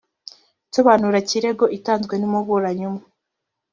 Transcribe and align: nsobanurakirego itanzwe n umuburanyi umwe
nsobanurakirego 0.67 1.65
itanzwe 1.77 2.13
n 2.17 2.23
umuburanyi 2.27 2.83
umwe 2.89 3.05